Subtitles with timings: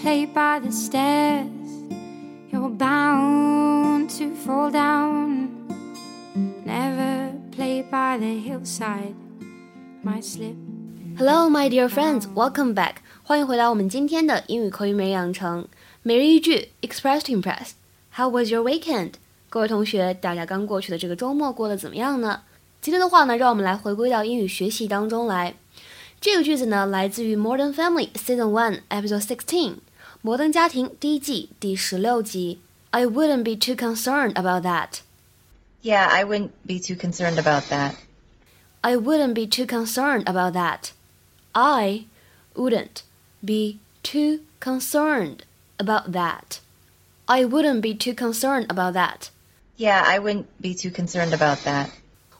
[0.00, 1.46] play by the stairs,
[2.52, 5.48] you're bound to fall down.
[6.64, 9.14] Never play by the hillside,
[10.02, 10.54] might slip.
[11.16, 12.96] Hello, my dear friends, welcome back.
[13.22, 15.66] 欢迎回来我们今天的英语口语每日养成
[16.02, 19.12] 每日一句 Express to Impress。How was your weekend？
[19.48, 22.42] 各位同学，大家刚过去的这个周末过得怎么样呢？
[22.80, 25.54] 今天的话呢，让我们来回归到英语学习当中来。
[26.20, 29.74] 这个句子呢，来自于《Modern Family》Season One Episode Sixteen，《
[30.22, 32.60] 摩登家庭》第一季第十六集。
[32.90, 35.00] I wouldn't be too concerned about that.
[35.82, 37.94] Yeah, I wouldn't be too concerned about that.
[38.80, 40.92] I wouldn't be too concerned about that.
[41.52, 42.06] I
[42.54, 43.02] wouldn't
[43.44, 45.42] be too concerned
[45.78, 46.60] about that.
[47.28, 49.30] I wouldn't be too concerned about that.
[49.76, 51.90] Yeah, I wouldn't be too concerned about that.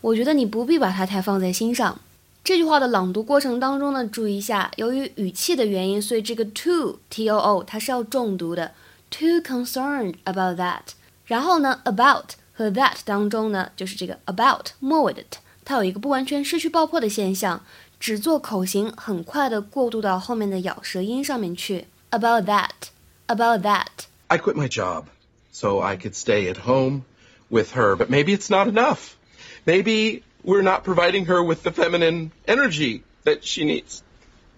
[0.00, 2.00] 我觉得你不必把它太放在心上。
[2.44, 8.72] 这句话的朗读过程当中呢，注意一下，由于语气的原因，所以这个 too t o o 它是要重读的。
[9.10, 10.94] Too concerned about that。
[11.26, 17.64] 然后呢，about 和 that 当中呢，就是这个 about 末尾的 t，它有一个不完全失去爆破的现象，
[18.00, 21.86] 只做口型，很快的过渡到后面的咬舌音上面去。
[22.10, 25.04] About that，about that。I quit my job
[25.52, 27.02] so I could stay at home
[27.48, 29.10] with her, but maybe it's not enough.
[29.64, 34.02] Maybe we're not providing her with the feminine energy that she needs.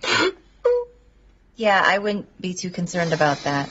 [1.57, 3.69] Yeah, I wouldn't be too concerned about that.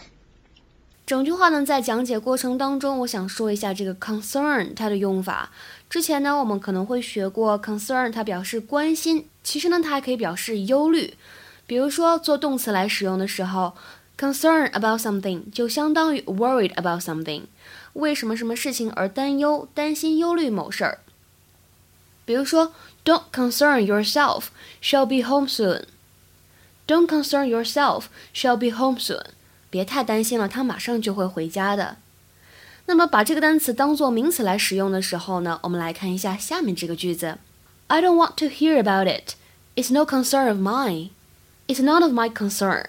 [1.06, 5.52] 整句话呢，在讲解过程当中，我想说一下这个 concern 它的用法。
[5.90, 11.14] 之前呢，我们可能会学过 concern，它表示关心，其实呢，它还可以表示忧虑。
[11.68, 13.74] 比如说做动词来使用的时候，
[14.18, 17.44] concern about something 就相当于 worried about something，
[17.92, 21.00] 为什么什么事情而担忧、担心、忧虑某事儿。
[22.28, 24.46] 比如说，Don't concern yourself,
[24.82, 25.84] shall be home soon.
[26.88, 29.26] Don't concern yourself, shall be home soon.
[29.70, 31.98] 别太担心了，他马上就会回家的。
[32.86, 37.38] 那么把这个单词当做名词来使用的时候呢，我们来看一下下面这个句子：
[37.88, 39.36] I don't want to hear about it.
[39.76, 41.10] It's no concern of mine.
[41.68, 42.86] It's none of my concern.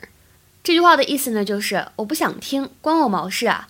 [0.62, 3.69] 这句话的意思呢，就是我不想听，关我毛事啊。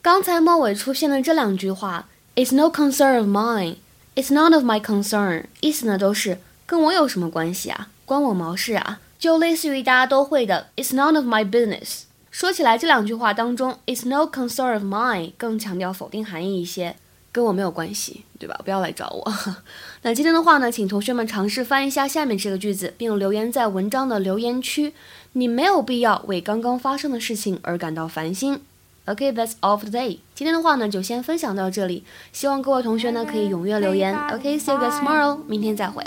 [0.00, 3.76] 刚才末尾出现的这两句话，It's no concern of mine.
[4.15, 5.45] It's none of my concern.
[5.61, 12.03] 意思呢都是跟我有什么关系啊，关我毛事啊，就类似于大家都会的 It's none of my business。
[12.29, 16.95] 说起来，这两句话当中，"It's no concern of mine" 更强调否定含义一些，
[17.31, 18.57] 跟我没有关系，对吧？
[18.63, 19.33] 不要来找我。
[20.03, 24.93] 那今天的话呢，请同学们尝试翻译一下下面这个句子，并留言在文章的留言区。
[25.33, 28.61] 你没有必要为刚刚发生的事情而感到烦心。
[29.05, 30.19] OK，that's all for today。
[30.35, 32.03] 今天的话呢，就先分享到这里。
[32.31, 34.15] 希望各位同学呢可以踊跃留言。
[34.29, 35.39] OK，see you guys tomorrow。
[35.47, 36.03] 明天再会。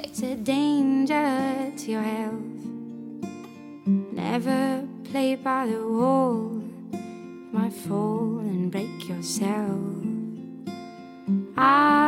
[4.15, 6.63] Never play by the wall.
[6.93, 7.01] You
[7.53, 9.79] might fall and break yourself.
[11.57, 12.04] I